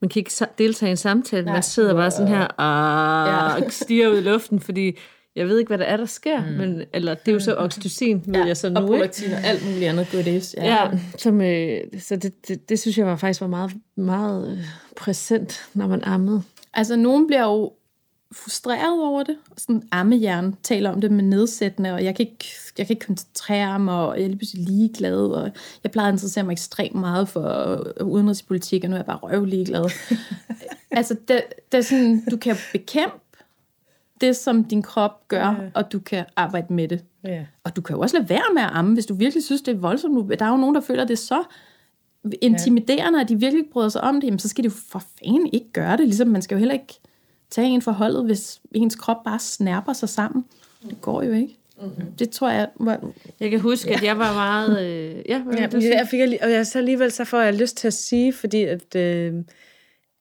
[0.00, 1.54] man kan ikke deltage i en samtale, Nej.
[1.54, 3.68] man sidder bare sådan her og ja.
[3.68, 4.98] stiger ud i luften, fordi
[5.36, 6.52] jeg ved ikke, hvad der er, der sker, mm.
[6.52, 8.80] men, eller det er jo så oxytocin, ved ja, jeg så nu.
[8.80, 10.54] Og prolaktin og alt muligt andet goodies.
[10.58, 14.52] Ja, ja som, øh, så det, det, det, synes jeg var faktisk var meget, meget
[14.52, 14.64] øh,
[14.96, 16.42] præsent, når man ammede.
[16.74, 17.72] Altså, nogen bliver jo
[18.32, 19.36] frustreret over det.
[19.56, 22.44] Sådan ammehjern taler om det med nedsættende, og jeg kan ikke,
[22.78, 25.50] jeg kan ikke koncentrere mig, og jeg er lige pludselig ligeglad, og
[25.82, 29.44] jeg plejer at interessere mig ekstremt meget for udenrigspolitik, og nu er jeg bare røv
[29.44, 29.90] ligeglad.
[30.90, 31.42] altså, det,
[31.72, 33.16] det er sådan, du kan bekæmpe
[34.26, 35.54] det, som din krop gør, ja.
[35.74, 37.04] og du kan arbejde med det.
[37.24, 37.44] Ja.
[37.64, 39.74] Og du kan jo også lade være med at amme, hvis du virkelig synes, det
[39.74, 40.38] er voldsomt.
[40.38, 41.44] Der er jo nogen, der føler, det så
[42.42, 45.48] intimiderende, at de virkelig bryder sig om det, jamen, så skal de jo for fanden
[45.52, 46.06] ikke gøre det.
[46.06, 47.00] Ligesom man skal jo heller ikke
[47.50, 50.44] tage en forholdet, hvis ens krop bare snærper sig sammen.
[50.88, 51.58] Det går jo ikke.
[51.82, 52.12] Mm-hmm.
[52.18, 52.68] Det tror jeg...
[52.80, 53.00] Var...
[53.40, 53.96] Jeg kan huske, ja.
[53.96, 54.86] at jeg var meget...
[54.86, 57.94] Øh, ja, ja jeg fik, og jeg, så alligevel så får jeg lyst til at
[57.94, 59.34] sige, fordi at, øh,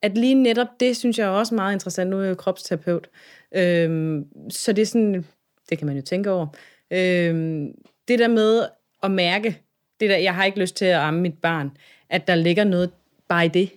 [0.04, 2.10] at lige netop det, synes jeg er også meget interessant.
[2.10, 3.10] Nu er jeg jo kropsterapeut.
[3.56, 5.26] Øhm, så det er sådan,
[5.70, 6.48] det kan man jo tænke over.
[6.92, 7.72] Øhm,
[8.08, 8.66] det der med
[9.04, 9.62] at mærke,
[10.00, 11.72] det der, jeg har ikke lyst til at amme mit barn,
[12.10, 12.92] at der ligger noget
[13.28, 13.70] bare i det.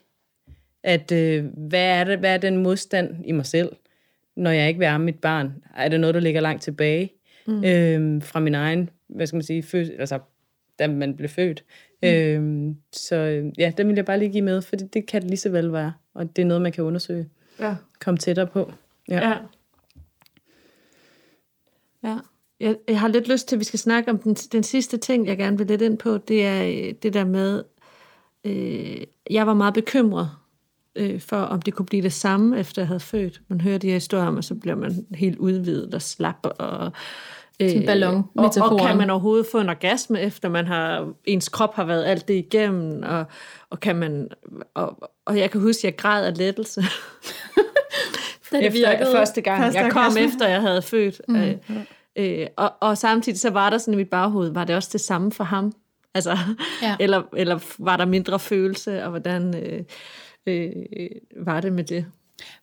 [0.83, 3.73] At øh, hvad, er det, hvad er den modstand i mig selv,
[4.37, 5.53] når jeg ikke vil amme mit barn?
[5.77, 7.13] Er det noget, der ligger langt tilbage
[7.47, 7.65] mm.
[7.65, 10.19] øhm, fra min egen, hvad skal man sige, fød, altså
[10.79, 11.65] da man blev født.
[12.03, 12.09] Mm.
[12.09, 13.17] Øhm, så
[13.59, 15.49] ja, det vil jeg bare lige give med, for det, det kan det lige så
[15.49, 17.29] vel være, og det er noget, man kan undersøge.
[17.61, 17.75] Ja.
[18.01, 18.73] Komme tættere på.
[19.09, 19.29] Ja.
[19.29, 19.37] ja.
[22.03, 22.19] Ja.
[22.61, 25.27] Jeg, jeg har lidt lyst til, at vi skal snakke om den, den sidste ting,
[25.27, 26.19] jeg gerne vil lidt ind på.
[26.19, 27.65] Det er øh, det der med,
[28.45, 30.31] øh, jeg var meget bekymret
[30.97, 33.43] øh, for, om det kunne blive det samme, efter jeg havde født.
[33.49, 36.47] Man hører de her historier om, og så bliver man helt udvidet og slap.
[36.59, 36.93] Og,
[37.61, 41.75] øh, ballon og, og kan man overhovedet få en orgasme, efter man har, ens krop
[41.75, 43.25] har været alt det igennem, og,
[43.71, 44.29] og kan man,
[44.75, 46.81] og, og jeg kan huske, at jeg græd af lettelse.
[48.53, 49.13] det efter virkede.
[49.13, 49.63] første gang.
[49.63, 51.21] Første jeg kom efter, jeg havde født.
[51.29, 51.37] Mm.
[51.37, 51.57] Øh,
[52.17, 55.01] øh, og, og samtidig så var der sådan i mit baghoved, var det også det
[55.01, 55.73] samme for ham?
[56.15, 56.39] Altså,
[56.83, 56.97] ja.
[57.01, 59.85] eller, eller var der mindre følelse, og hvordan øh,
[60.47, 60.73] øh,
[61.37, 62.07] var det med det?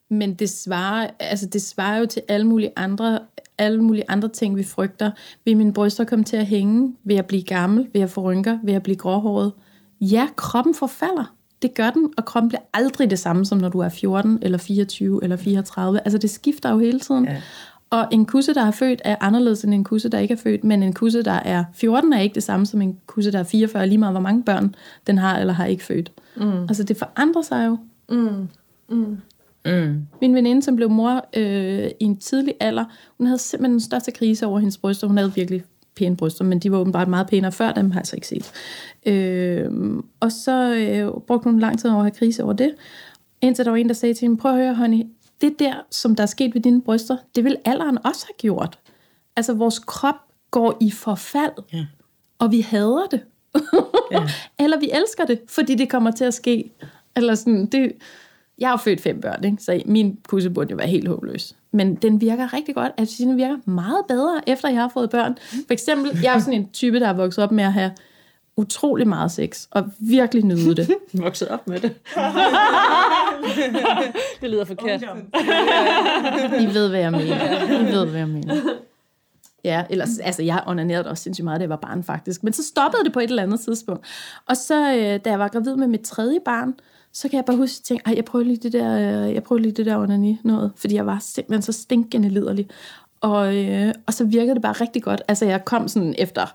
[0.09, 3.19] Men det svarer, altså det svarer jo til alle mulige andre
[3.57, 5.11] alle mulige andre ting, vi frygter.
[5.45, 6.95] Vil min bryster komme til at hænge?
[7.03, 7.87] Vil jeg blive gammel?
[7.93, 8.59] Vil jeg få rynker?
[8.63, 9.51] Vil jeg blive gråhåret?
[10.01, 11.33] Ja, kroppen forfalder.
[11.61, 14.57] Det gør den, og kroppen bliver aldrig det samme, som når du er 14, eller
[14.57, 15.99] 24, eller 34.
[15.99, 17.25] Altså det skifter jo hele tiden.
[17.25, 17.41] Ja.
[17.89, 20.63] Og en kusse, der er født, er anderledes end en kusse, der ikke er født.
[20.63, 23.43] Men en kusse, der er 14, er ikke det samme som en kusse, der er
[23.43, 24.75] 44, lige meget hvor mange børn
[25.07, 26.11] den har eller har ikke født.
[26.35, 26.61] Mm.
[26.61, 27.77] Altså det forandrer sig jo.
[28.09, 28.47] Mm.
[28.89, 29.17] Mm.
[29.65, 30.07] Mm.
[30.21, 32.85] Min veninde, som blev mor øh, i en tidlig alder,
[33.17, 35.07] hun havde simpelthen den største krise over hendes bryster.
[35.07, 35.63] Hun havde virkelig
[35.95, 38.51] pæne bryster, men de var åbenbart meget pænere før, dem har jeg så ikke set.
[39.05, 39.71] Øh,
[40.19, 42.75] og så øh, brugte hun lang tid over at have krise over det.
[43.41, 45.03] Indtil der var en, der sagde til hende, prøv at høre, honey,
[45.41, 48.79] det der, som der er sket ved dine bryster, det vil alderen også have gjort.
[49.35, 50.15] Altså, vores krop
[50.51, 51.85] går i forfald, Ja.
[52.39, 53.21] og vi hader det.
[54.11, 54.23] Ja.
[54.63, 56.71] Eller vi elsker det, fordi det kommer til at ske.
[57.15, 57.91] Eller sådan, det,
[58.59, 59.63] jeg har jo født fem børn, ikke?
[59.63, 61.55] så min kusse burde jo være helt håbløs.
[61.71, 62.91] Men den virker rigtig godt.
[62.97, 65.37] Altså, den virker meget bedre, efter jeg har fået børn.
[65.67, 67.91] For eksempel, jeg er sådan en type, der er vokset op med at have
[68.57, 70.95] utrolig meget sex, og virkelig nyde det.
[71.23, 71.91] Vokset op med det.
[74.41, 75.01] det lyder forkert.
[76.61, 77.81] I ved, hvad jeg mener.
[77.81, 78.55] I ved, hvad jeg mener.
[79.63, 82.43] Ja, ellers, altså jeg onanerede også sindssygt meget, da jeg var barn faktisk.
[82.43, 84.05] Men så stoppede det på et eller andet tidspunkt.
[84.45, 86.73] Og så, øh, da jeg var gravid med mit tredje barn,
[87.13, 89.43] så kan jeg bare huske, at jeg tænkte, jeg prøver lige det der, øh, jeg
[89.43, 90.71] prøver lige det der onani noget.
[90.75, 92.69] Fordi jeg var simpelthen så stinkende liderlig.
[93.21, 95.21] Og, øh, og så virkede det bare rigtig godt.
[95.27, 96.45] Altså jeg kom sådan efter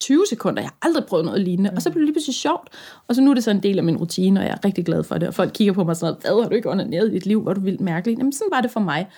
[0.00, 0.62] 20 sekunder.
[0.62, 1.70] Jeg har aldrig prøvet noget lignende.
[1.76, 2.68] Og så blev det lige pludselig sjovt.
[3.08, 4.84] Og så nu er det så en del af min rutine, og jeg er rigtig
[4.86, 5.28] glad for det.
[5.28, 7.42] Og folk kigger på mig sådan noget, hvad har du ikke onaneret i dit liv?
[7.42, 8.18] Hvor du vildt mærkelig?
[8.18, 9.08] Jamen sådan var det for mig.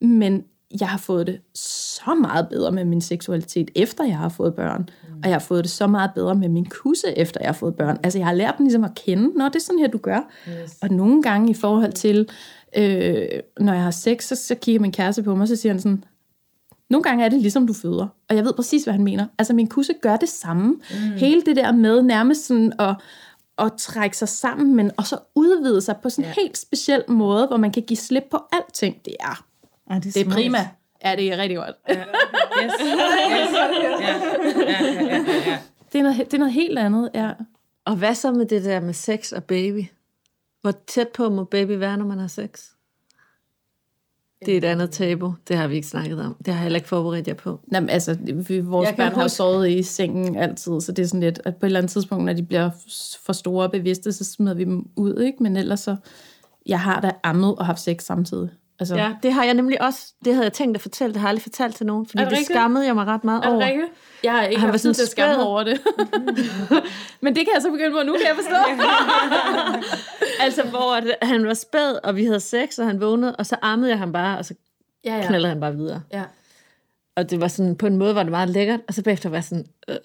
[0.00, 0.44] Men
[0.80, 4.80] jeg har fået det så meget bedre med min seksualitet, efter jeg har fået børn.
[5.08, 5.14] Mm.
[5.22, 7.74] Og jeg har fået det så meget bedre med min kusse, efter jeg har fået
[7.74, 7.98] børn.
[8.02, 10.30] Altså jeg har lært den ligesom at kende, når det er sådan her, du gør.
[10.48, 10.76] Yes.
[10.82, 12.28] Og nogle gange i forhold til,
[12.76, 13.26] øh,
[13.60, 15.80] når jeg har sex, så, så kigger min kæreste på mig, og så siger han
[15.80, 16.04] sådan,
[16.90, 18.06] nogle gange er det ligesom du føder.
[18.28, 19.26] Og jeg ved præcis, hvad han mener.
[19.38, 20.68] Altså min kusse gør det samme.
[20.68, 20.96] Mm.
[21.16, 22.94] Hele det der med nærmest sådan at,
[23.58, 26.40] at trække sig sammen, men og så udvide sig på sådan en ja.
[26.42, 28.96] helt speciel måde, hvor man kan give slip på alting.
[29.04, 29.44] Det er,
[29.90, 30.58] Ej, det, det er prima.
[31.04, 31.76] Ja, det er rigtig godt.
[31.90, 31.98] Yes.
[32.64, 32.72] yes.
[32.80, 32.98] Ja.
[33.30, 33.98] Ja.
[34.00, 34.18] Ja.
[34.60, 34.84] Ja.
[35.04, 35.50] Ja.
[35.50, 35.58] Ja.
[35.92, 37.32] Det er noget, det er noget helt andet, ja.
[37.84, 39.84] Og hvad så med det der med sex og baby?
[40.62, 42.62] Hvor tæt på må baby være, når man har sex?
[44.46, 45.34] Det er et andet tabu.
[45.48, 46.34] Det har vi ikke snakket om.
[46.34, 47.60] Det har jeg heller ikke forberedt jer på.
[47.72, 51.20] Jamen, altså, vi, vores børn har huske- sovet i sengen altid, så det er sådan
[51.20, 52.70] lidt, at på et eller andet tidspunkt, når de bliver
[53.26, 55.42] for store og bevidste, så smider vi dem ud, ikke?
[55.42, 55.96] Men ellers så,
[56.66, 58.50] jeg har da ammet og haft sex samtidig.
[58.80, 60.12] Altså, Ja, det har jeg nemlig også.
[60.24, 61.12] Det havde jeg tænkt at fortælle.
[61.14, 63.38] Det har jeg aldrig fortalt til nogen, fordi det det, skammede jeg mig ret meget
[63.44, 63.66] Er det over.
[63.66, 63.88] rigtigt?
[64.24, 65.80] Jeg har ikke haft tid til at skamme over det.
[67.22, 68.82] Men det kan jeg så begynde på nu, kan jeg forstå.
[70.40, 73.56] Altså, hvor at han var spæd, og vi havde sex, og han vågnede, og så
[73.62, 74.54] ammede jeg ham bare, og så
[75.04, 75.26] ja, ja.
[75.26, 76.02] knaldede han bare videre.
[76.12, 76.22] ja.
[77.16, 79.36] Og det var sådan, på en måde var det meget lækkert, og så bagefter var
[79.36, 79.96] jeg sådan, øh,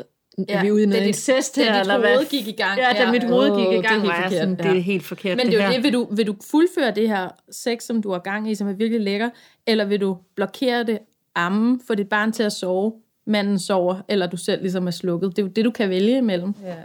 [0.50, 2.26] Ja, vi ude i da noget dit- incest da her, dit eller hvad?
[2.30, 2.80] gik i gang.
[2.80, 3.12] Ja, da Ja.
[3.12, 4.69] mit hoved gik i det er gang, helt var forkert, sådan, ja.
[4.69, 7.08] det er helt forkert, Men det er jo det, vil du, vil du fuldføre det
[7.10, 9.30] her sex, som du har gang i, som er virkelig lækker,
[9.67, 11.00] eller vil du blokere det,
[11.36, 12.93] amme, få dit barn til at sove,
[13.28, 15.30] manden sover, eller du selv ligesom er slukket.
[15.30, 16.54] Det er jo det, du kan vælge imellem.
[16.63, 16.76] Ja.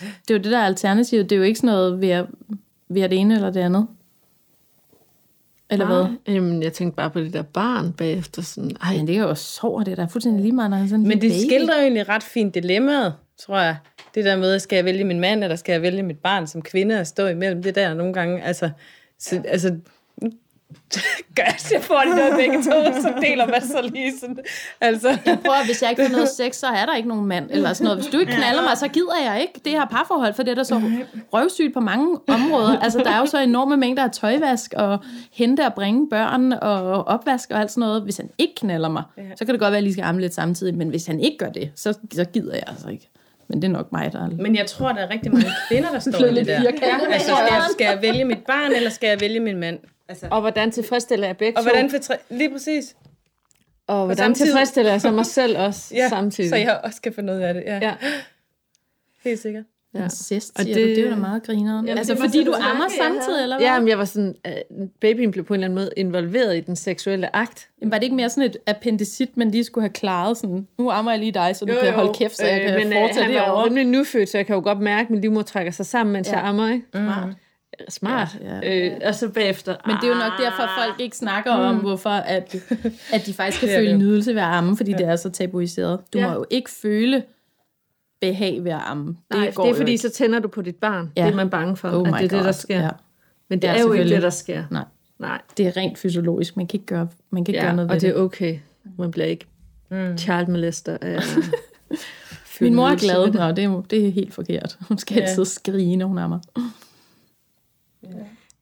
[0.00, 1.30] Det er jo det, der er alternativet.
[1.30, 2.26] Det er jo ikke sådan noget ved at,
[2.88, 3.86] ved at det ene eller det andet.
[5.70, 6.34] Eller hvad?
[6.34, 8.42] Jamen, jeg tænkte bare på det der barn bagefter.
[8.42, 10.84] Sådan, ej, Men det er jo sår, det er da fuldstændig lige meget, når han
[10.86, 11.40] er sådan en Men det baby.
[11.46, 13.76] skildrer jo egentlig ret fint dilemmaet, tror jeg.
[14.14, 16.62] Det der med, skal jeg vælge min mand, eller skal jeg vælge mit barn som
[16.62, 18.42] kvinde og stå imellem det der nogle gange.
[18.42, 18.70] Altså,
[19.18, 19.42] så, ja.
[19.50, 19.76] altså
[21.36, 24.38] gør jeg får det noget begge to, så deler man så lige sådan.
[24.80, 27.50] Altså, Prøv at, hvis jeg ikke får noget sex, så er der ikke nogen mand,
[27.50, 27.98] eller sådan noget.
[27.98, 30.54] Hvis du ikke knaller mig, så gider jeg ikke det her parforhold, for det er
[30.54, 30.82] der så
[31.32, 32.78] røvsygt på mange områder.
[32.78, 34.98] Altså, der er jo så enorme mængder af tøjvask, og
[35.32, 38.02] hente og bringe børn, og opvask og alt sådan noget.
[38.02, 39.02] Hvis han ikke knaller mig,
[39.36, 41.20] så kan det godt være, at jeg lige skal amme lidt samtidig, men hvis han
[41.20, 43.10] ikke gør det, så, så gider jeg altså ikke.
[43.48, 45.90] Men det er nok mig, der er men jeg tror, der er rigtig mange kvinder,
[45.90, 46.62] der står i det der.
[47.12, 49.78] Altså, skal jeg, skal jeg vælge mit barn, eller skal jeg vælge min mand?
[50.08, 51.70] Altså, og hvordan tilfredsstiller jeg begge og to?
[51.70, 51.98] hvordan for
[52.30, 52.96] lige præcis.
[53.86, 56.50] og hvordan samtidig- tilfredsstiller jeg så mig selv også Ja, samtidig?
[56.50, 57.62] så jeg også kan få noget af det.
[57.66, 57.94] Ja, ja.
[59.24, 59.64] helt sikkert.
[59.94, 60.02] Ja.
[60.04, 60.88] Incest, Og det- det, du.
[60.88, 61.86] Det er jo da meget grineren.
[61.86, 63.66] Jamen, altså, det var fordi du det ammer samtidig, eller hvad?
[63.66, 64.34] Ja, men jeg var sådan,
[64.70, 67.68] uh, babyen blev på en eller anden måde involveret i den seksuelle akt.
[67.80, 70.90] Jamen, var det ikke mere sådan et appendicit, man lige skulle have klaret sådan, nu
[70.90, 73.22] ammer jeg lige dig, så du kan holde kæft, så jeg kan men, øh, fortsætte
[73.22, 73.64] han var jo derovre.
[73.64, 76.28] rimelig nyfødt, så jeg kan jo godt mærke, at min livmor trækker sig sammen, mens
[76.28, 76.38] Ja.
[76.38, 76.84] jeg ammer, ikke?
[76.94, 77.28] Smart.
[77.88, 78.28] Smart.
[78.42, 79.76] Ja, ja, Øh, og så bagefter...
[79.86, 82.56] Men det er jo nok derfor, at folk ikke snakker om, hvorfor at,
[83.14, 83.98] at de faktisk kan føle det.
[83.98, 86.00] nydelse ved at amme, fordi det er så tabuiseret.
[86.12, 86.28] Du Ja.
[86.28, 87.22] må jo ikke føle
[88.20, 89.06] behag ved at amme.
[89.06, 90.02] Det, Nej, går det er fordi, ikke.
[90.02, 91.12] så tænder du på dit barn.
[91.16, 91.24] Ja.
[91.24, 92.80] Det er man bange for, Oh at det er det, der sker.
[92.80, 92.88] Ja.
[93.50, 94.14] Men det Ja, er jo ikke selvfølgelig.
[94.14, 94.64] det, der sker.
[94.70, 94.84] Nej,
[95.18, 95.40] Nej.
[95.56, 96.56] det er rent fysiologisk.
[96.56, 98.18] Man kan ikke gøre, man kan ikke Ja, gøre noget og ved det det.
[98.20, 98.58] er okay.
[98.98, 99.46] Man bliver ikke
[99.90, 100.18] mm.
[100.18, 101.18] child molester af...
[102.60, 103.22] Min mor er glad.
[103.26, 103.34] det.
[103.34, 104.78] Nå, det er, det er helt forkert.
[104.88, 105.20] Hun skal Ja.
[105.22, 106.38] altid skrige, når hun ammer.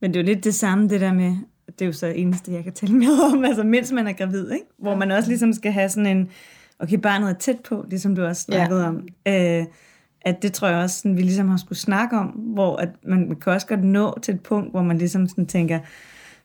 [0.01, 2.21] Men det er jo lidt det samme, det der med, det er jo så det
[2.21, 4.67] eneste, jeg kan tælle med om, altså mens man er gravid, ikke?
[4.79, 6.29] hvor man også ligesom skal have sådan en,
[6.79, 8.89] okay, barnet er tæt på, ligesom du også snakkede ja.
[8.89, 9.09] om.
[9.29, 9.65] Øh,
[10.23, 13.29] at det tror jeg også, sådan, vi ligesom har skulle snakke om, hvor at man,
[13.29, 15.79] man kan også godt nå til et punkt, hvor man ligesom sådan tænker,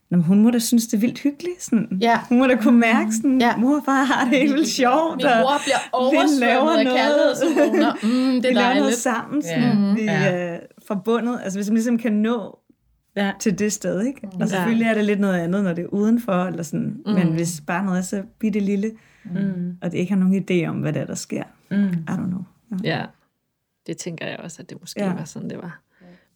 [0.09, 1.63] Nå, hun må da synes, det er vildt hyggeligt.
[1.63, 1.87] Sådan.
[2.01, 2.19] Ja.
[2.29, 3.55] Hun må da kunne mærke, sådan, Ja.
[3.57, 5.15] mor og far har det helt vildt sjovt.
[5.17, 6.97] Min mor bliver vi oversvømmet af noget.
[6.97, 7.93] kærlighedshormoner.
[8.03, 9.93] Mm, det vi er laver noget sammen, sådan, Ja.
[9.93, 10.11] vi Ja.
[10.11, 11.39] er forbundet.
[11.43, 12.59] Altså hvis man ligesom kan nå
[13.15, 13.31] Ja.
[13.39, 14.27] til det sted, ikke?
[14.41, 17.01] Og selvfølgelig er det lidt noget andet, når det er udenfor, eller sådan.
[17.05, 17.13] Mm.
[17.13, 18.91] men hvis barnet er så bitte lille,
[19.23, 19.77] mm.
[19.81, 21.77] og det ikke har nogen idé om, hvad der, er, der sker, mm.
[21.87, 22.43] I don't know.
[22.83, 22.97] Ja.
[22.99, 23.05] Ja,
[23.87, 25.13] det tænker jeg også, at det måske Ja.
[25.13, 25.81] var sådan, det var.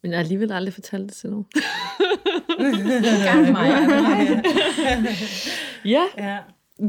[0.02, 1.46] Men jeg har alligevel aldrig fortalt det til nogen.
[3.24, 3.68] Gang mig.
[5.84, 6.38] Ja, Ja.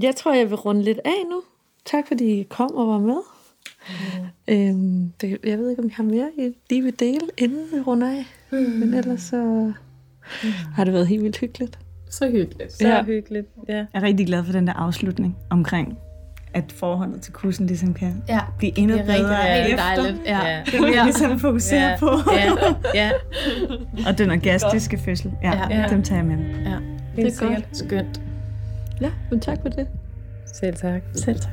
[0.01, 1.41] jeg tror, jeg vil runde lidt af nu.
[1.85, 3.17] Tak fordi I kom og var med.
[3.89, 4.53] Mm.
[4.53, 7.79] Øhm, det, jeg ved ikke, om I har mere, I lige vil dele, inden vi
[7.79, 8.25] runder af.
[8.51, 8.57] Mm.
[8.57, 9.71] Men ellers så
[10.75, 11.79] har det været helt vildt hyggeligt.
[12.09, 12.73] Så hyggeligt.
[12.73, 13.03] Så Ja.
[13.03, 13.47] hyggeligt.
[13.69, 13.75] Ja.
[13.75, 15.97] Jeg er rigtig glad for den der afslutning omkring,
[16.53, 19.85] at forholdet til kussen ligesom kan Ja, blive endnu det er rigtig, bedre rigtig efter.
[19.95, 20.21] dejligt.
[20.25, 20.47] Ja.
[20.47, 20.61] Ja.
[20.65, 21.97] Det vil jeg ligesom fokusere Ja.
[21.99, 22.09] på.
[22.33, 22.51] Ja.
[22.93, 23.11] ja.
[24.07, 25.31] Og den orgastiske fødsel.
[25.43, 25.85] Ja, Ja.
[25.89, 26.37] dem tager jeg med.
[26.65, 26.75] ja.
[27.15, 27.63] Det er sikkert.
[27.63, 27.77] godt.
[27.77, 28.21] Skønt.
[29.01, 29.87] Ja, men tak for det.
[30.53, 31.01] Selv tak.
[31.15, 31.51] Selv tak.